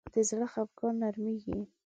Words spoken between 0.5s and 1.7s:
خفګان نرمېږي